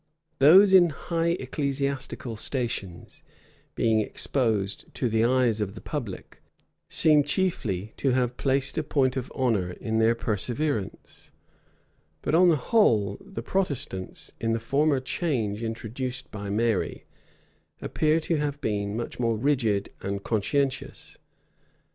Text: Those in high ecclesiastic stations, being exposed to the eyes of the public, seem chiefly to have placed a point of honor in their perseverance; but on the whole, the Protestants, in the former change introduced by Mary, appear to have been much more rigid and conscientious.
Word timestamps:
Those 0.39 0.73
in 0.73 0.89
high 0.89 1.37
ecclesiastic 1.39 2.23
stations, 2.37 3.21
being 3.75 3.99
exposed 3.99 4.91
to 4.95 5.07
the 5.09 5.23
eyes 5.23 5.61
of 5.61 5.75
the 5.75 5.79
public, 5.79 6.41
seem 6.89 7.21
chiefly 7.21 7.93
to 7.97 8.09
have 8.09 8.35
placed 8.35 8.79
a 8.79 8.83
point 8.83 9.15
of 9.15 9.31
honor 9.35 9.73
in 9.73 9.99
their 9.99 10.15
perseverance; 10.15 11.31
but 12.23 12.33
on 12.33 12.49
the 12.49 12.55
whole, 12.55 13.19
the 13.21 13.43
Protestants, 13.43 14.31
in 14.39 14.53
the 14.53 14.59
former 14.59 14.99
change 14.99 15.61
introduced 15.61 16.31
by 16.31 16.49
Mary, 16.49 17.05
appear 17.79 18.19
to 18.21 18.37
have 18.37 18.59
been 18.59 18.97
much 18.97 19.19
more 19.19 19.37
rigid 19.37 19.89
and 20.01 20.23
conscientious. 20.23 21.19